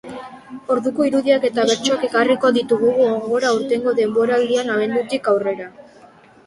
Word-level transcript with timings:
Orduko 0.75 1.05
irudiak 1.09 1.45
eta 1.49 1.65
bertsoak 1.73 2.07
ekarriko 2.09 2.51
ditugu 2.57 2.91
gogora 3.03 3.53
aurtengo 3.53 3.95
denboraldian, 4.03 4.75
abendutik 4.79 5.33
aurrera. 5.37 5.71